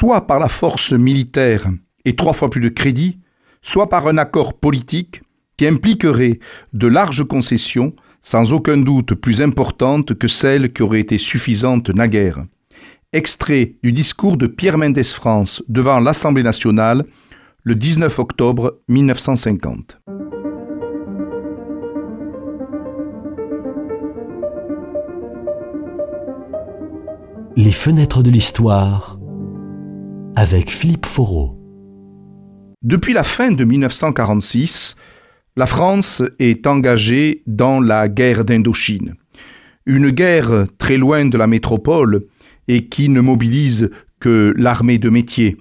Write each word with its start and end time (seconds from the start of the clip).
soit 0.00 0.26
par 0.26 0.38
la 0.38 0.48
force 0.48 0.94
militaire 0.94 1.70
et 2.06 2.16
trois 2.16 2.32
fois 2.32 2.48
plus 2.48 2.62
de 2.62 2.70
crédit, 2.70 3.18
soit 3.60 3.90
par 3.90 4.06
un 4.06 4.16
accord 4.16 4.54
politique 4.54 5.20
qui 5.58 5.66
impliquerait 5.66 6.38
de 6.72 6.86
larges 6.86 7.24
concessions 7.24 7.92
sans 8.22 8.54
aucun 8.54 8.78
doute 8.78 9.12
plus 9.14 9.42
importantes 9.42 10.14
que 10.14 10.26
celles 10.26 10.72
qui 10.72 10.80
auraient 10.80 11.00
été 11.00 11.18
suffisantes 11.18 11.90
naguère. 11.90 12.42
Extrait 13.12 13.74
du 13.82 13.92
discours 13.92 14.38
de 14.38 14.46
Pierre 14.46 14.78
Mendès 14.78 15.04
France 15.04 15.62
devant 15.68 16.00
l'Assemblée 16.00 16.44
nationale 16.44 17.04
le 17.64 17.74
19 17.74 18.20
octobre 18.20 18.78
1950. 18.88 20.00
Les 27.56 27.72
fenêtres 27.72 28.22
de 28.22 28.30
l'histoire 28.30 29.19
avec 30.40 30.70
Philippe 30.70 31.04
Foreau. 31.04 31.54
Depuis 32.82 33.12
la 33.12 33.24
fin 33.24 33.52
de 33.52 33.62
1946, 33.62 34.96
la 35.54 35.66
France 35.66 36.22
est 36.38 36.66
engagée 36.66 37.42
dans 37.46 37.78
la 37.78 38.08
guerre 38.08 38.46
d'Indochine. 38.46 39.16
Une 39.84 40.08
guerre 40.08 40.64
très 40.78 40.96
loin 40.96 41.26
de 41.26 41.36
la 41.36 41.46
métropole 41.46 42.22
et 42.68 42.86
qui 42.86 43.10
ne 43.10 43.20
mobilise 43.20 43.90
que 44.18 44.54
l'armée 44.56 44.96
de 44.96 45.10
métier. 45.10 45.58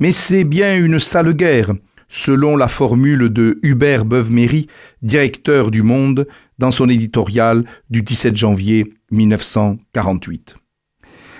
Mais 0.00 0.10
c'est 0.10 0.42
bien 0.42 0.76
une 0.76 0.98
sale 0.98 1.32
guerre, 1.32 1.72
selon 2.08 2.56
la 2.56 2.66
formule 2.66 3.28
de 3.28 3.60
Hubert 3.62 4.04
Beuve-Méry, 4.04 4.66
directeur 5.02 5.70
du 5.70 5.84
Monde, 5.84 6.26
dans 6.58 6.72
son 6.72 6.88
éditorial 6.88 7.64
du 7.90 8.02
17 8.02 8.36
janvier 8.36 8.92
1948. 9.12 10.56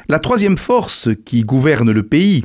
La 0.08 0.20
troisième 0.20 0.56
force 0.56 1.08
qui 1.24 1.42
gouverne 1.42 1.90
le 1.90 2.04
pays, 2.04 2.44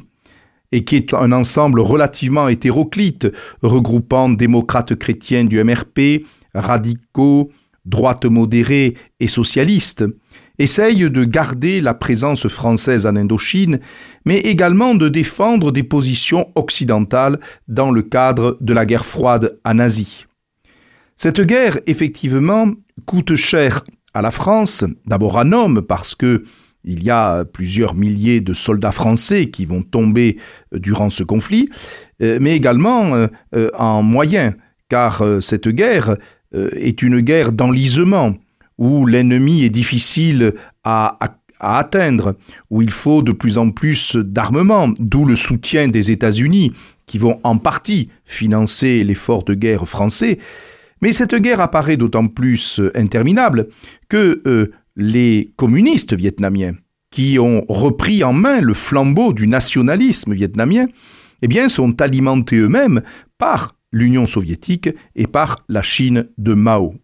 et 0.76 0.84
qui 0.84 0.98
est 0.98 1.14
un 1.14 1.32
ensemble 1.32 1.80
relativement 1.80 2.50
hétéroclite, 2.50 3.32
regroupant 3.62 4.28
démocrates 4.28 4.94
chrétiens 4.96 5.46
du 5.46 5.64
MRP, 5.64 6.26
radicaux, 6.54 7.50
droite 7.86 8.26
modérée 8.26 8.96
et 9.22 9.28
socialistes, 9.28 10.04
essaye 10.60 11.10
de 11.10 11.24
garder 11.24 11.80
la 11.80 11.94
présence 11.94 12.50
française 12.50 13.06
en 13.06 13.16
Indochine, 13.16 13.80
mais 14.26 14.40
également 14.40 14.96
de 14.96 15.08
défendre 15.08 15.72
des 15.72 15.84
positions 15.84 16.52
occidentales 16.56 17.40
dans 17.70 17.92
le 17.92 18.02
cadre 18.02 18.58
de 18.60 18.74
la 18.74 18.86
guerre 18.86 19.06
froide 19.06 19.58
en 19.64 19.80
Asie. 19.80 20.26
Cette 21.16 21.40
guerre, 21.40 21.80
effectivement, 21.88 22.70
coûte 23.06 23.38
cher 23.38 23.82
à 24.14 24.22
la 24.22 24.32
France, 24.32 24.84
d'abord 25.06 25.38
en 25.38 25.54
hommes, 25.54 25.82
parce 25.84 26.16
que 26.16 26.44
il 26.86 27.04
y 27.04 27.10
a 27.10 27.44
plusieurs 27.46 27.96
milliers 27.96 28.42
de 28.42 28.54
soldats 28.54 28.92
français 28.92 29.50
qui 29.50 29.66
vont 29.66 29.82
tomber 29.82 30.38
euh, 30.74 30.80
durant 30.80 31.10
ce 31.10 31.24
conflit, 31.24 31.70
euh, 32.22 32.38
mais 32.40 32.56
également 32.56 33.14
euh, 33.16 33.70
en 33.78 34.04
moyens, 34.04 34.54
car 34.88 35.24
cette 35.42 35.68
guerre 35.68 36.16
est 36.54 37.02
une 37.02 37.22
guerre 37.22 37.52
d'enlisement, 37.52 38.36
où 38.78 39.08
l'ennemi 39.08 39.64
est 39.64 39.70
difficile 39.70 40.54
à, 40.84 41.18
atteindre, 41.60 42.36
où 42.70 42.84
il 42.84 42.92
faut 42.92 43.24
de 43.24 43.32
plus 43.32 43.58
en 43.58 43.72
plus 43.72 44.16
d'armement, 44.16 44.90
d'où 45.00 45.26
le 45.26 45.36
soutien 45.36 45.88
des 45.88 46.12
États-Unis, 46.12 46.72
qui 47.08 47.18
vont 47.18 47.40
en 47.44 47.58
partie 47.58 48.10
financer 48.26 49.04
l'effort 49.04 49.44
de 49.44 49.56
guerre 49.56 49.88
français. 49.90 50.38
Mais 51.02 51.12
cette 51.12 51.34
guerre 51.34 51.62
apparaît 51.62 51.98
d'autant 51.98 52.28
plus 52.28 52.80
interminable 52.94 53.68
que 54.08 54.72
les 54.96 55.52
communistes 55.56 56.14
vietnamiens, 56.14 56.74
qui 57.12 57.40
ont 57.40 57.66
repris 57.70 58.24
en 58.24 58.34
main 58.34 58.62
le 58.62 58.74
flambeau 58.74 59.34
du 59.34 59.48
nationalisme 59.48 60.34
vietnamien, 60.34 60.88
eh 61.42 61.70
sont 61.70 62.02
alimentés 62.02 62.58
eux-mêmes 62.58 63.02
par 63.38 63.76
l'Union 63.92 64.26
soviétique 64.26 64.90
et 65.16 65.28
par 65.28 65.64
la 65.70 65.82
Chine 65.82 66.28
de 66.38 66.54
Mao. 66.54 66.96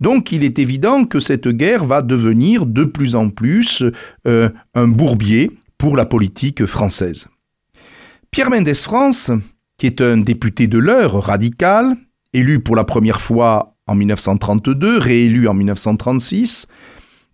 Donc 0.00 0.32
il 0.32 0.44
est 0.44 0.58
évident 0.58 1.04
que 1.04 1.20
cette 1.20 1.48
guerre 1.48 1.84
va 1.84 2.02
devenir 2.02 2.66
de 2.66 2.84
plus 2.84 3.14
en 3.14 3.28
plus 3.28 3.84
euh, 4.26 4.48
un 4.74 4.88
bourbier 4.88 5.50
pour 5.78 5.96
la 5.96 6.06
politique 6.06 6.64
française. 6.64 7.28
Pierre 8.30 8.50
Mendès 8.50 8.74
France, 8.74 9.30
qui 9.78 9.86
est 9.86 10.00
un 10.00 10.18
député 10.18 10.66
de 10.66 10.78
l'heure 10.78 11.22
radical, 11.22 11.96
élu 12.32 12.60
pour 12.60 12.76
la 12.76 12.84
première 12.84 13.20
fois 13.20 13.76
en 13.86 13.94
1932, 13.94 14.98
réélu 14.98 15.48
en 15.48 15.54
1936, 15.54 16.66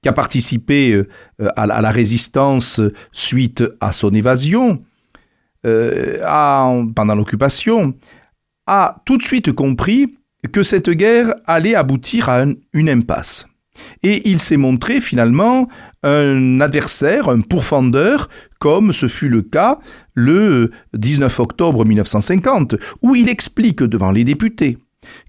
qui 0.03 0.09
a 0.09 0.13
participé 0.13 0.93
euh, 0.93 1.07
à, 1.57 1.67
la 1.67 1.91
résistance 1.91 2.81
suite 3.13 3.65
à 3.81 3.93
son 3.93 4.13
évasion, 4.13 4.83
euh, 5.67 6.87
pendant 6.95 7.15
l'occupation, 7.15 7.95
a 8.67 9.03
tout 9.05 9.17
de 9.17 9.23
suite 9.23 9.53
compris 9.53 10.15
que 10.53 10.63
cette 10.63 10.91
guerre 10.91 11.35
allait 11.47 11.75
aboutir 11.75 12.29
à 12.29 12.45
une 12.73 12.89
impasse. 12.89 13.47
Et 14.03 14.29
il 14.29 14.41
s'est 14.41 14.57
montré 14.57 15.01
finalement 15.01 15.69
un 16.03 16.61
adversaire, 16.61 17.29
un 17.29 17.41
pourfendeur, 17.41 18.29
comme 18.59 18.93
ce 18.93 19.09
fut 19.09 19.29
le 19.29 19.43
cas 19.43 19.79
le 20.15 20.71
19 20.95 21.41
octobre 21.41 21.85
1950, 21.85 22.77
où 23.03 23.15
il 23.15 23.29
explique 23.29 23.83
devant 23.83 24.13
les 24.13 24.25
députés 24.25 24.79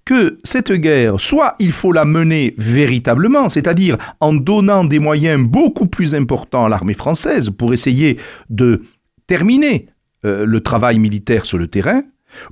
que 0.05 0.39
cette 0.43 0.71
guerre, 0.71 1.19
soit 1.19 1.55
il 1.59 1.71
faut 1.71 1.91
la 1.91 2.05
mener 2.05 2.53
véritablement, 2.57 3.49
c'est-à-dire 3.49 3.97
en 4.19 4.33
donnant 4.33 4.83
des 4.83 4.99
moyens 4.99 5.43
beaucoup 5.43 5.88
plus 5.88 6.15
importants 6.15 6.65
à 6.65 6.69
l'armée 6.69 6.93
française 6.93 7.49
pour 7.49 7.73
essayer 7.73 8.17
de 8.49 8.83
terminer 9.27 9.88
euh, 10.25 10.45
le 10.45 10.61
travail 10.61 10.99
militaire 10.99 11.45
sur 11.45 11.57
le 11.57 11.67
terrain, 11.67 12.03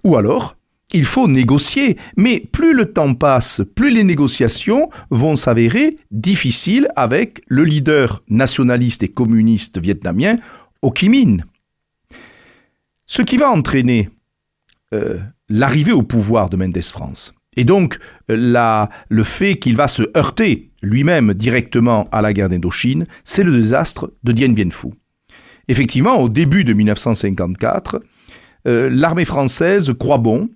ou 0.04 0.18
alors 0.18 0.56
il 0.94 1.04
faut 1.04 1.28
négocier, 1.28 1.98
mais 2.16 2.40
plus 2.40 2.74
le 2.74 2.94
temps 2.94 3.16
passe, 3.16 3.62
plus 3.76 3.90
les 3.90 4.04
négociations 4.04 4.90
vont 5.10 5.36
s'avérer 5.36 5.96
difficiles 6.12 6.88
avec 6.96 7.42
le 7.48 7.64
leader 7.64 8.24
nationaliste 8.30 9.04
et 9.04 9.10
communiste 9.10 9.80
vietnamien, 9.80 10.38
Ho 10.82 10.94
Chi 10.96 11.10
Minh. 11.10 11.44
Ce 13.08 13.22
qui 13.22 13.38
va 13.38 13.52
entraîner 13.52 14.10
euh, 14.94 15.18
l'arrivée 15.50 15.92
au 15.92 16.04
pouvoir 16.04 16.50
de 16.50 16.58
Mendes 16.58 16.82
France. 16.82 17.34
Et 17.58 17.64
donc, 17.64 17.98
le 18.28 19.24
fait 19.24 19.56
qu'il 19.56 19.76
va 19.76 19.88
se 19.88 20.04
heurter 20.18 20.72
lui-même 20.82 21.34
directement 21.34 22.08
à 22.12 22.22
la 22.22 22.34
guerre 22.34 22.50
d'Indochine, 22.50 23.06
c'est 23.24 23.44
le 23.44 23.58
désastre 23.58 24.12
de 24.24 24.32
Dien 24.32 24.50
Bien 24.50 24.70
Phu. 24.70 24.90
Effectivement, 25.68 26.18
au 26.18 26.30
début 26.30 26.64
de 26.64 26.74
1954, 26.74 28.02
euh, 28.68 28.90
l'armée 28.92 29.26
française 29.26 29.94
croit 29.98 30.18
bon 30.18 30.50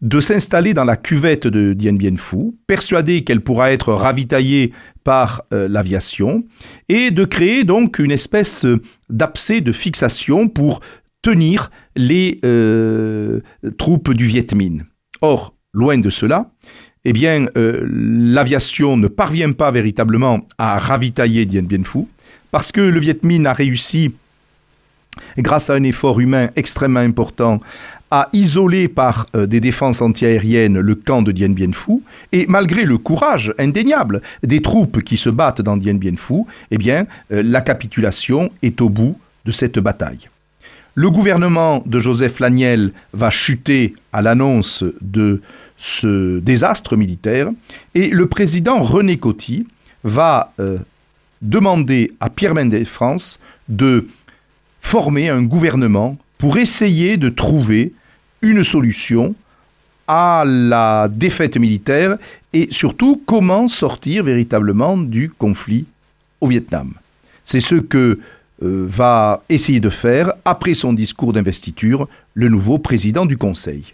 de 0.00 0.20
s'installer 0.20 0.74
dans 0.74 0.84
la 0.84 0.96
cuvette 0.96 1.46
de 1.46 1.72
Dien 1.72 1.94
Bien 1.94 2.16
Phu, 2.16 2.52
persuadée 2.66 3.24
qu'elle 3.24 3.42
pourra 3.42 3.72
être 3.72 3.92
ravitaillée 3.92 4.72
par 5.04 5.42
euh, 5.52 5.68
l'aviation, 5.68 6.44
et 6.88 7.10
de 7.10 7.24
créer 7.24 7.64
donc 7.64 7.98
une 7.98 8.10
espèce 8.10 8.66
d'abcès 9.08 9.60
de 9.60 9.72
fixation 9.72 10.48
pour 10.48 10.80
tenir 11.26 11.72
les 11.96 12.38
euh, 12.44 13.40
troupes 13.78 14.14
du 14.14 14.26
Viet 14.26 14.54
Minh. 14.54 14.84
Or, 15.22 15.54
loin 15.72 15.98
de 15.98 16.08
cela, 16.08 16.52
eh 17.04 17.12
bien, 17.12 17.46
euh, 17.58 17.84
l'aviation 17.90 18.96
ne 18.96 19.08
parvient 19.08 19.50
pas 19.50 19.72
véritablement 19.72 20.46
à 20.56 20.78
ravitailler 20.78 21.44
Dien 21.44 21.64
Bien 21.64 21.82
Phu, 21.82 22.04
parce 22.52 22.70
que 22.70 22.80
le 22.80 23.00
Viet 23.00 23.24
Minh 23.24 23.44
a 23.44 23.52
réussi, 23.52 24.14
grâce 25.36 25.68
à 25.68 25.74
un 25.74 25.82
effort 25.82 26.20
humain 26.20 26.48
extrêmement 26.54 27.00
important, 27.00 27.60
à 28.12 28.28
isoler 28.32 28.86
par 28.86 29.26
euh, 29.34 29.46
des 29.46 29.58
défenses 29.58 30.02
antiaériennes 30.02 30.78
le 30.78 30.94
camp 30.94 31.22
de 31.22 31.32
Dien 31.32 31.48
Bien 31.48 31.72
Phu, 31.72 32.02
et 32.30 32.46
malgré 32.48 32.84
le 32.84 32.98
courage 32.98 33.52
indéniable 33.58 34.22
des 34.44 34.62
troupes 34.62 35.02
qui 35.02 35.16
se 35.16 35.30
battent 35.30 35.60
dans 35.60 35.76
Dien 35.76 35.94
Bien 35.94 36.14
Phu, 36.16 36.44
eh 36.70 36.78
bien, 36.78 37.08
la 37.30 37.62
capitulation 37.62 38.52
est 38.62 38.80
au 38.80 38.90
bout 38.90 39.18
de 39.44 39.50
cette 39.50 39.80
bataille. 39.80 40.28
Le 40.98 41.10
gouvernement 41.10 41.82
de 41.84 42.00
Joseph 42.00 42.40
Laniel 42.40 42.90
va 43.12 43.28
chuter 43.28 43.94
à 44.14 44.22
l'annonce 44.22 44.82
de 45.02 45.42
ce 45.76 46.38
désastre 46.38 46.96
militaire 46.96 47.50
et 47.94 48.08
le 48.08 48.26
président 48.28 48.82
René 48.82 49.18
Coty 49.18 49.66
va 50.04 50.54
euh, 50.58 50.78
demander 51.42 52.12
à 52.18 52.30
Pierre 52.30 52.54
Mendès 52.54 52.86
France 52.86 53.38
de 53.68 54.08
former 54.80 55.28
un 55.28 55.42
gouvernement 55.42 56.16
pour 56.38 56.56
essayer 56.56 57.18
de 57.18 57.28
trouver 57.28 57.92
une 58.40 58.64
solution 58.64 59.34
à 60.08 60.44
la 60.46 61.08
défaite 61.12 61.58
militaire 61.58 62.16
et 62.54 62.68
surtout 62.70 63.20
comment 63.26 63.68
sortir 63.68 64.24
véritablement 64.24 64.96
du 64.96 65.28
conflit 65.28 65.84
au 66.40 66.46
Vietnam. 66.46 66.94
C'est 67.44 67.60
ce 67.60 67.74
que 67.74 68.18
euh, 68.62 68.86
va 68.88 69.42
essayer 69.48 69.80
de 69.80 69.90
faire, 69.90 70.32
après 70.44 70.74
son 70.74 70.92
discours 70.92 71.32
d'investiture, 71.32 72.08
le 72.34 72.48
nouveau 72.48 72.78
président 72.78 73.26
du 73.26 73.36
Conseil. 73.36 73.92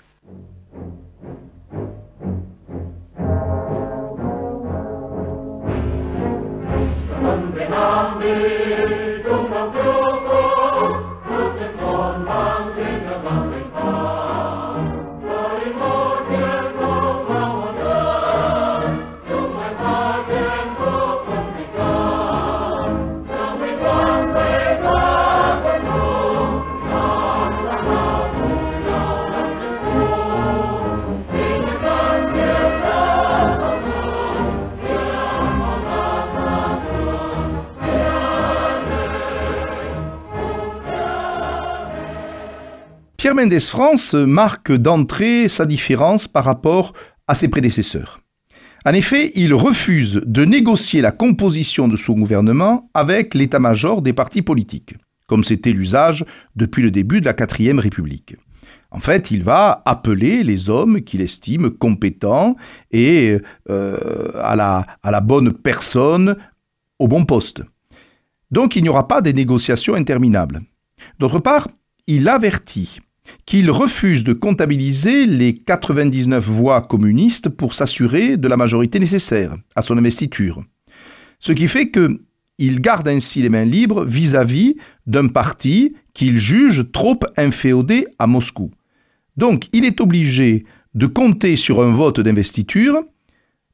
Pierre 43.32 43.46
Mendès 43.46 43.61
France 43.61 44.12
marque 44.12 44.73
d'entrée 44.73 45.49
sa 45.49 45.64
différence 45.64 46.29
par 46.29 46.44
rapport 46.44 46.93
à 47.26 47.32
ses 47.32 47.49
prédécesseurs. 47.49 48.20
En 48.84 48.93
effet, 48.93 49.32
il 49.34 49.55
refuse 49.55 50.20
de 50.26 50.44
négocier 50.44 51.00
la 51.00 51.12
composition 51.12 51.88
de 51.88 51.96
son 51.96 52.12
gouvernement 52.12 52.82
avec 52.93 53.34
l'état-major 53.34 54.02
des 54.02 54.12
partis 54.12 54.43
politiques, 54.43 54.96
comme 55.29 55.44
c'était 55.44 55.73
l'usage 55.73 56.26
depuis 56.56 56.82
le 56.82 56.90
début 56.90 57.23
de 57.23 57.25
la 57.25 57.32
quatrième 57.32 57.79
République. 57.79 58.37
En 58.90 59.00
fait, 59.00 59.31
il 59.31 59.43
va 59.43 59.81
appeler 59.87 60.43
les 60.43 60.69
hommes 60.69 61.00
qu'il 61.00 61.23
estime 61.23 61.70
compétents 61.70 62.55
et 62.90 63.38
euh, 63.70 64.31
à, 64.43 64.56
la, 64.56 64.87
à 65.02 65.11
la 65.11 65.23
bonne 65.23 65.55
personne 65.55 66.37
au 66.99 67.08
bon 67.08 67.25
poste. 67.25 67.62
Donc 68.50 68.76
il 68.76 68.82
n'y 68.82 68.90
aura 68.90 69.08
pas 69.08 69.23
des 69.23 69.32
négociations 69.32 69.94
interminables. 69.94 70.61
D'autre 71.19 71.38
part, 71.38 71.69
il 72.06 72.29
avertit 72.29 72.99
qu'il 73.46 73.70
refuse 73.70 74.24
de 74.24 74.32
comptabiliser 74.32 75.26
les 75.26 75.56
99 75.56 76.44
voix 76.44 76.82
communistes 76.82 77.48
pour 77.48 77.74
s'assurer 77.74 78.36
de 78.36 78.48
la 78.48 78.56
majorité 78.56 78.98
nécessaire 78.98 79.56
à 79.74 79.82
son 79.82 79.98
investiture. 79.98 80.62
Ce 81.38 81.52
qui 81.52 81.69
fait 81.69 81.90
qu'il 81.90 82.80
garde 82.80 83.08
ainsi 83.08 83.42
les 83.42 83.48
mains 83.48 83.64
libres 83.64 84.04
vis-à-vis 84.04 84.76
d'un 85.06 85.28
parti 85.28 85.94
qu'il 86.14 86.38
juge 86.38 86.90
trop 86.92 87.19
inféodé 87.36 88.06
à 88.19 88.26
Moscou. 88.26 88.70
Donc 89.36 89.66
il 89.72 89.84
est 89.84 90.00
obligé 90.00 90.64
de 90.94 91.06
compter 91.06 91.56
sur 91.56 91.82
un 91.82 91.90
vote 91.90 92.20
d'investiture 92.20 93.02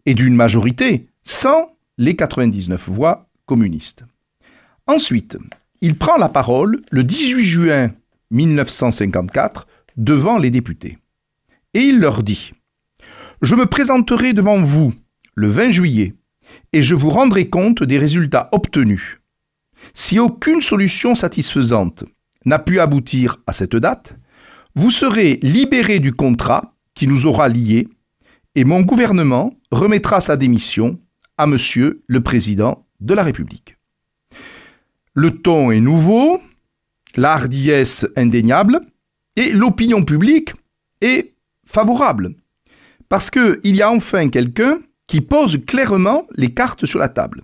et 0.06 0.14
d'une 0.14 0.34
majorité 0.34 1.08
sans 1.24 1.76
les 1.98 2.14
99 2.16 2.88
voix 2.88 3.28
communistes. 3.44 4.04
Ensuite, 4.86 5.36
il 5.80 5.96
prend 5.96 6.16
la 6.16 6.28
parole 6.28 6.82
le 6.90 7.04
18 7.04 7.44
juin 7.44 7.90
1954 8.30 9.66
devant 9.96 10.38
les 10.38 10.50
députés. 10.50 10.98
Et 11.74 11.80
il 11.80 12.00
leur 12.00 12.22
dit 12.22 12.52
Je 13.42 13.54
me 13.54 13.66
présenterai 13.66 14.32
devant 14.32 14.60
vous 14.62 14.92
le 15.34 15.48
20 15.48 15.70
juillet 15.70 16.14
et 16.72 16.82
je 16.82 16.94
vous 16.94 17.10
rendrai 17.10 17.48
compte 17.48 17.82
des 17.82 17.98
résultats 17.98 18.48
obtenus. 18.52 19.20
Si 19.94 20.18
aucune 20.18 20.60
solution 20.60 21.14
satisfaisante 21.14 22.04
n'a 22.44 22.58
pu 22.58 22.80
aboutir 22.80 23.36
à 23.46 23.52
cette 23.52 23.76
date, 23.76 24.16
vous 24.74 24.90
serez 24.90 25.38
libéré 25.42 25.98
du 25.98 26.12
contrat 26.12 26.74
qui 26.94 27.06
nous 27.06 27.26
aura 27.26 27.48
liés 27.48 27.88
et 28.54 28.64
mon 28.64 28.80
gouvernement 28.80 29.54
remettra 29.70 30.20
sa 30.20 30.36
démission 30.36 30.98
à 31.36 31.46
Monsieur 31.46 32.02
le 32.06 32.22
Président 32.22 32.86
de 33.00 33.14
la 33.14 33.22
République. 33.22 33.76
Le 35.14 35.30
ton 35.30 35.70
est 35.70 35.80
nouveau, 35.80 36.40
la 37.16 37.32
hardiesse 37.32 38.06
indéniable, 38.16 38.80
et 39.36 39.52
l'opinion 39.52 40.04
publique 40.04 40.52
est 41.00 41.34
favorable. 41.64 42.34
Parce 43.08 43.30
qu'il 43.30 43.76
y 43.76 43.82
a 43.82 43.90
enfin 43.90 44.28
quelqu'un 44.28 44.80
qui 45.06 45.20
pose 45.20 45.64
clairement 45.64 46.26
les 46.36 46.52
cartes 46.52 46.86
sur 46.86 46.98
la 46.98 47.08
table. 47.08 47.42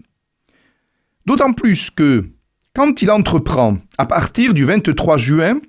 D'autant 1.27 1.53
plus 1.53 1.91
que, 1.91 2.27
quand 2.75 3.01
il 3.01 3.11
entreprend, 3.11 3.79
à 3.97 4.07
partir 4.07 4.53
du 4.53 4.65
23 4.65 5.17
juin, 5.17 5.61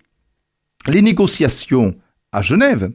les 0.88 1.02
négociations 1.02 1.96
à 2.32 2.42
Genève, 2.42 2.92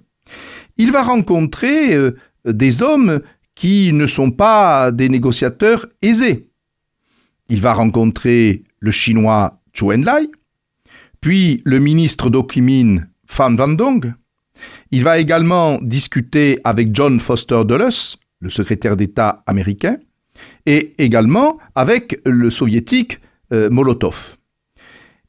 il 0.76 0.92
va 0.92 1.02
rencontrer 1.02 1.94
euh, 1.94 2.16
des 2.44 2.82
hommes 2.82 3.20
qui 3.54 3.92
ne 3.92 4.06
sont 4.06 4.30
pas 4.30 4.90
des 4.92 5.08
négociateurs 5.08 5.86
aisés. 6.02 6.48
Il 7.48 7.60
va 7.60 7.72
rencontrer 7.72 8.64
le 8.78 8.90
chinois 8.90 9.60
Zhou 9.76 9.92
Enlai, 9.92 10.30
puis 11.20 11.62
le 11.64 11.78
ministre 11.78 12.30
d'Okimin, 12.30 13.06
Fan 13.26 13.56
Van 13.56 13.68
Dong. 13.68 14.14
Il 14.90 15.02
va 15.02 15.18
également 15.18 15.78
discuter 15.80 16.58
avec 16.64 16.94
John 16.94 17.20
Foster 17.20 17.62
Dulles, 17.64 18.16
le 18.40 18.50
secrétaire 18.50 18.96
d'État 18.96 19.42
américain, 19.46 19.96
et 20.66 20.94
également 20.98 21.58
avec 21.74 22.20
le 22.26 22.50
soviétique 22.50 23.20
euh, 23.52 23.70
Molotov. 23.70 24.36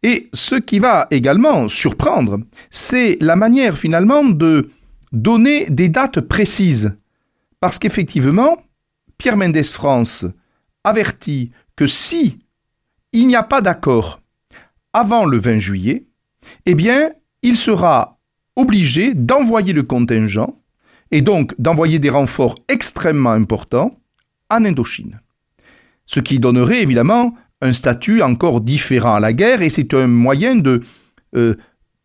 Et 0.04 0.30
ce 0.34 0.56
qui 0.56 0.80
va 0.80 1.08
également 1.12 1.70
surprendre, 1.70 2.40
c'est 2.70 3.18
la 3.22 3.36
manière 3.36 3.78
finalement 3.78 4.24
de 4.24 4.70
donner 5.12 5.66
des 5.66 5.90
dates 5.90 6.22
précises. 6.22 6.98
Parce 7.60 7.78
qu'effectivement, 7.78 8.58
Pierre 9.18 9.38
Mendès 9.38 9.64
France 9.64 10.26
avertit 10.84 11.52
que 11.76 11.86
si 11.86 12.40
il 13.14 13.28
n'y 13.28 13.36
a 13.36 13.44
pas 13.44 13.62
d'accord 13.62 14.21
avant 14.94 15.26
le 15.26 15.38
20 15.38 15.60
juillet, 15.60 16.06
eh 16.66 16.76
bien, 16.76 17.12
il 17.42 17.58
sera 17.58 18.20
obligé 18.56 19.14
d'envoyer 19.14 19.74
le 19.74 19.84
contingent 19.84 20.60
et 21.12 21.22
donc 21.22 21.54
d'envoyer 21.60 22.00
des 22.00 22.10
renforts 22.10 22.56
extrêmement 22.68 23.32
importants 23.32 24.00
en 24.50 24.66
Indochine. 24.66 25.22
Ce 26.06 26.20
qui 26.20 26.40
donnerait 26.40 26.82
évidemment 26.82 27.36
un 27.62 27.74
statut 27.74 28.22
encore 28.22 28.62
différent 28.62 29.16
à 29.16 29.20
la 29.20 29.34
guerre 29.34 29.62
et 29.62 29.70
c'est 29.70 29.94
un 29.94 30.08
moyen 30.08 30.56
de 30.56 30.82
euh, 31.36 31.56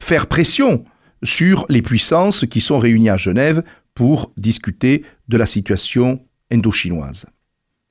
faire 0.02 0.26
pression 0.26 0.84
sur 1.22 1.66
les 1.68 1.82
puissances 1.82 2.46
qui 2.46 2.60
sont 2.60 2.78
réunies 2.78 3.10
à 3.10 3.16
Genève 3.16 3.62
pour 3.94 4.32
discuter 4.36 5.02
de 5.28 5.36
la 5.36 5.46
situation 5.46 6.20
indo-chinoise. 6.52 7.26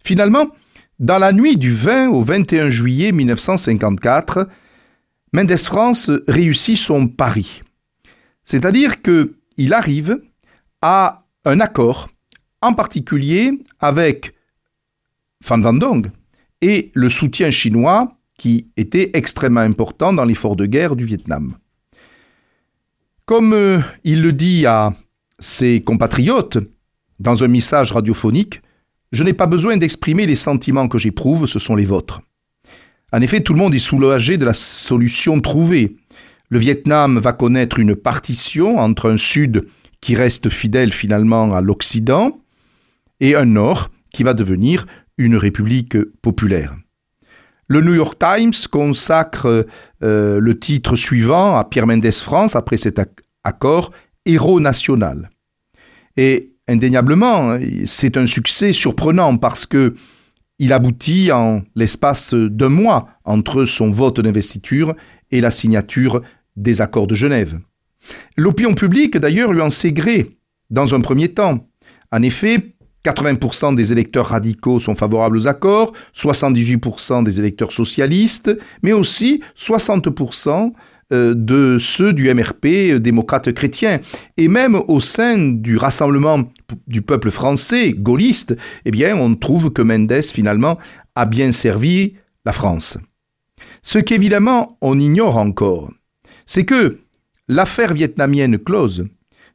Finalement, 0.04 0.50
dans 1.00 1.18
la 1.18 1.34
nuit 1.34 1.58
du 1.58 1.72
20 1.72 2.10
au 2.10 2.22
21 2.22 2.70
juillet 2.70 3.12
1954, 3.12 4.48
Mendes 5.34 5.58
France 5.58 6.10
réussit 6.28 6.78
son 6.78 7.08
pari. 7.08 7.62
C'est-à-dire 8.44 9.02
qu'il 9.02 9.74
arrive 9.74 10.22
à 10.82 11.26
un 11.46 11.60
accord, 11.60 12.10
en 12.62 12.74
particulier 12.74 13.52
avec 13.80 14.34
Van 15.46 15.60
Van 15.60 15.74
Dong 15.74 16.12
et 16.62 16.92
le 16.94 17.10
soutien 17.10 17.52
chinois 17.52 18.18
qui 18.38 18.68
était 18.78 19.12
extrêmement 19.14 19.62
important 19.62 20.14
dans 20.14 20.26
l'effort 20.26 20.56
de 20.56 20.66
guerre 20.66 20.96
du 20.96 21.06
Vietnam. 21.06 21.58
Comme 23.26 23.54
euh, 23.54 23.80
il 24.04 24.22
le 24.22 24.34
dit 24.34 24.66
à 24.66 24.94
ses 25.40 25.82
compatriotes 25.82 26.58
dans 27.20 27.44
un 27.44 27.48
message 27.48 27.92
radiophonique, 27.92 28.62
je 29.12 29.24
n'ai 29.24 29.34
pas 29.34 29.48
besoin 29.48 29.78
d'exprimer 29.78 30.26
les 30.26 30.36
sentiments 30.36 30.88
que 30.88 30.98
j'éprouve, 30.98 31.46
ce 31.46 31.60
sont 31.60 31.76
les 31.76 31.86
vôtres. 31.86 32.22
En 33.16 33.22
effet, 33.22 33.40
tout 33.40 33.54
le 33.54 33.60
monde 33.60 33.74
est 33.74 33.80
soulagé 33.80 34.36
de 34.38 34.44
la 34.44 34.52
solution 34.52 35.40
trouvée. 35.40 35.96
Le 36.50 36.60
Vietnam 36.60 37.18
va 37.18 37.32
connaître 37.32 37.80
une 37.80 37.96
partition 37.96 38.78
entre 38.78 39.10
un 39.10 39.16
Sud 39.16 39.68
qui 40.02 40.16
reste 40.16 40.50
fidèle 40.50 40.92
finalement 40.92 41.56
à 41.56 41.62
l'Occident 41.62 42.42
et 43.22 43.38
un 43.38 43.46
Nord 43.46 43.90
qui 44.12 44.24
va 44.24 44.34
devenir 44.34 44.86
une 45.18 45.38
république 45.38 45.98
populaire. 46.22 46.76
Le 47.70 47.80
New 47.80 47.94
York 47.94 48.20
Times 48.20 48.68
consacre 48.70 49.66
euh, 50.04 50.40
le 50.42 50.60
titre 50.60 50.98
suivant 50.98 51.56
à 51.56 51.64
Pierre 51.64 51.88
Mendès 51.88 52.12
France 52.12 52.58
après 52.58 52.76
cet 52.76 53.00
accord 53.46 53.92
Héros 54.26 54.60
national. 54.60 55.30
Et 56.18 56.52
indéniablement, 56.68 57.58
c'est 57.86 58.18
un 58.18 58.26
succès 58.26 58.74
surprenant 58.74 59.38
parce 59.38 59.66
que 59.66 59.96
il 60.60 60.74
aboutit 60.74 61.32
en 61.32 61.64
l'espace 61.76 62.34
d'un 62.34 62.70
mois 62.70 63.10
entre 63.24 63.66
son 63.66 63.92
vote 63.92 64.20
d'investiture 64.20 64.96
et 65.32 65.42
la 65.42 65.52
signature 65.52 66.22
des 66.56 66.82
accords 66.82 67.08
de 67.08 67.16
Genève. 67.16 67.60
L'opinion 68.38 68.74
publique, 68.74 69.18
d'ailleurs, 69.18 69.52
lui 69.52 69.62
en 69.62 69.70
sait 69.70 69.92
gré 69.92 70.38
dans 70.70 70.96
un 70.96 71.02
premier 71.02 71.30
temps. 71.30 71.68
En 72.12 72.22
effet, 72.22 72.76
80% 73.04 73.76
des 73.76 73.92
électeurs 73.92 74.28
radicaux 74.28 74.80
sont 74.80 74.96
favorables 74.96 75.38
aux 75.38 75.48
accords, 75.48 75.94
78% 76.16 77.24
des 77.24 77.40
électeurs 77.40 77.72
socialistes, 77.72 78.58
mais 78.82 78.94
aussi 78.94 79.44
60% 79.58 80.50
euh, 80.50 80.70
de 81.12 81.78
ceux 81.80 82.14
du 82.14 82.34
MRP 82.34 82.66
euh, 82.66 83.00
démocrate 83.00 83.52
chrétien. 83.52 84.00
Et 84.38 84.48
même 84.48 84.76
au 84.88 85.00
sein 85.00 85.38
du 85.38 85.78
Rassemblement 85.78 86.52
du 86.88 87.02
peuple 87.02 87.32
français, 87.32 87.94
gaulliste, 87.94 88.58
eh 88.86 89.14
on 89.14 89.36
trouve 89.36 89.72
que 89.72 89.82
Mendes, 89.82 90.24
finalement, 90.24 90.80
a 91.16 91.26
bien 91.26 91.52
servi 91.52 92.16
la 92.46 92.52
France. 92.52 92.98
Ce 93.84 94.00
qu'évidemment 94.00 94.78
on 94.82 95.00
ignore 95.00 95.38
encore, 95.38 95.92
c'est 96.46 96.66
que 96.66 97.00
l'affaire 97.48 97.94
vietnamienne 97.94 98.58
close, 98.58 99.08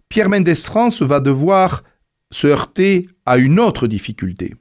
Pierre 0.09 0.28
Mendès 0.28 0.54
France 0.54 1.02
va 1.02 1.21
devoir 1.21 1.85
se 2.30 2.47
heurter 2.47 3.09
à 3.26 3.38
une 3.38 3.59
autre 3.59 3.87
difficulté. 3.87 4.54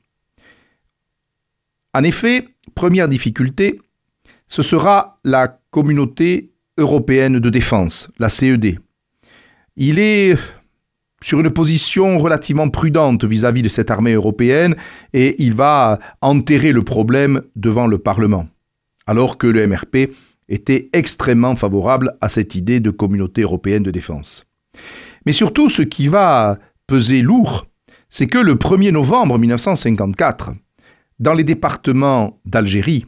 En 1.94 2.04
effet, 2.04 2.48
première 2.76 3.08
difficulté, 3.08 3.80
ce 4.48 4.62
sera 4.62 5.20
la 5.24 5.60
communauté 5.72 6.52
européenne 6.80 7.40
de 7.40 7.50
défense, 7.50 8.10
la 8.18 8.30
CED. 8.30 8.80
Il 9.76 10.00
est 10.00 10.36
sur 11.22 11.40
une 11.40 11.50
position 11.50 12.18
relativement 12.18 12.70
prudente 12.70 13.26
vis-à-vis 13.26 13.62
de 13.62 13.70
cette 13.70 13.92
armée 13.92 14.14
européenne 14.14 14.76
et 15.14 15.36
il 15.44 15.54
va 15.54 16.00
enterrer 16.22 16.72
le 16.72 16.84
problème 16.84 17.42
devant 17.56 17.88
le 17.88 17.98
Parlement, 17.98 18.48
alors 19.06 19.38
que 19.38 19.48
le 19.48 19.68
MRP 19.68 20.12
était 20.48 20.90
extrêmement 20.94 21.56
favorable 21.56 22.16
à 22.22 22.30
cette 22.30 22.56
idée 22.56 22.80
de 22.80 22.90
communauté 22.90 23.42
européenne 23.42 23.84
de 23.84 23.92
défense. 23.92 24.46
Mais 25.26 25.34
surtout, 25.34 25.70
ce 25.70 25.82
qui 25.82 26.08
va 26.08 26.58
peser 26.88 27.22
lourd, 27.22 27.68
c'est 28.10 28.28
que 28.28 28.40
le 28.40 28.56
1er 28.56 28.92
novembre 28.92 29.38
1954, 29.38 30.52
dans 31.20 31.34
les 31.34 31.44
départements 31.44 32.40
d'Algérie, 32.46 33.06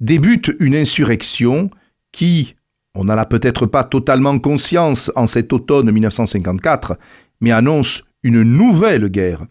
débute 0.00 0.54
une 0.60 0.76
insurrection 0.76 1.70
qui, 2.12 2.54
on 2.98 3.04
n'en 3.04 3.16
a 3.16 3.26
peut-être 3.26 3.64
pas 3.66 3.84
totalement 3.84 4.38
conscience 4.40 5.12
en 5.14 5.26
cet 5.28 5.52
automne 5.52 5.90
1954, 5.90 6.98
mais 7.40 7.52
annonce 7.52 8.02
une 8.24 8.42
nouvelle 8.42 9.08
guerre, 9.08 9.44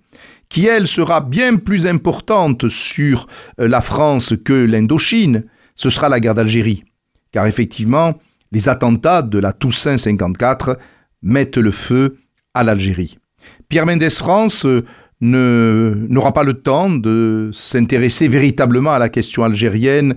qui 0.50 0.66
elle 0.68 0.86
sera 0.86 1.22
bien 1.22 1.56
plus 1.56 1.88
importante 1.88 2.68
sur 2.68 3.28
euh, 3.62 3.70
la 3.70 3.80
France 3.80 4.34
que 4.44 4.54
l'Indochine, 4.54 5.46
ce 5.76 5.90
sera 5.90 6.10
la 6.10 6.20
guerre 6.20 6.36
d'Algérie. 6.36 6.84
Car 7.32 7.46
effectivement, 7.46 8.20
les 8.52 8.68
attentats 8.68 9.22
de 9.22 9.40
la 9.40 9.54
Toussaint 9.54 9.98
54 9.98 10.78
mettent 11.22 11.58
le 11.58 11.72
feu 11.72 12.18
à 12.54 12.66
l'Algérie. 12.66 13.18
Pierre 13.70 13.86
Mendès 13.86 14.10
France 14.10 14.66
euh, 14.66 14.84
n'aura 15.22 16.34
pas 16.34 16.44
le 16.44 16.56
temps 16.56 16.90
de 16.90 17.50
s'intéresser 17.54 18.28
véritablement 18.28 18.92
à 18.92 19.00
la 19.00 19.08
question 19.08 19.46
algérienne 19.46 20.16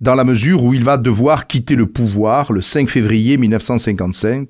dans 0.00 0.14
la 0.14 0.24
mesure 0.24 0.64
où 0.64 0.74
il 0.74 0.84
va 0.84 0.96
devoir 0.96 1.46
quitter 1.46 1.76
le 1.76 1.86
pouvoir 1.86 2.52
le 2.52 2.62
5 2.62 2.88
février 2.88 3.36
1955, 3.36 4.48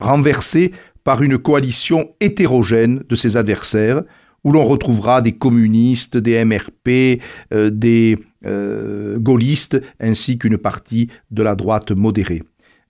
renversé 0.00 0.72
par 1.04 1.22
une 1.22 1.38
coalition 1.38 2.10
hétérogène 2.20 3.02
de 3.08 3.14
ses 3.14 3.36
adversaires, 3.36 4.02
où 4.44 4.52
l'on 4.52 4.64
retrouvera 4.64 5.20
des 5.20 5.32
communistes, 5.32 6.16
des 6.16 6.44
MRP, 6.44 7.20
euh, 7.52 7.70
des 7.70 8.18
euh, 8.46 9.18
gaullistes, 9.18 9.80
ainsi 10.00 10.38
qu'une 10.38 10.58
partie 10.58 11.08
de 11.30 11.42
la 11.42 11.54
droite 11.54 11.90
modérée. 11.90 12.42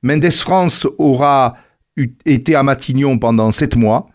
Mendes 0.02 0.30
France 0.30 0.86
aura 0.98 1.56
été 2.24 2.54
à 2.54 2.62
Matignon 2.62 3.18
pendant 3.18 3.50
sept 3.50 3.76
mois, 3.76 4.08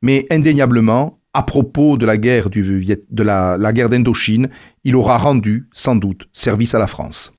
mais 0.00 0.26
indéniablement, 0.30 1.17
à 1.38 1.44
propos 1.44 1.96
de 1.96 2.04
la 2.04 2.16
guerre, 2.16 2.50
de 2.50 3.22
la, 3.22 3.56
la 3.56 3.72
guerre 3.72 3.88
d'Indochine, 3.88 4.48
il 4.82 4.96
aura 4.96 5.18
rendu, 5.18 5.68
sans 5.72 5.94
doute, 5.94 6.28
service 6.32 6.74
à 6.74 6.80
la 6.80 6.88
France. 6.88 7.32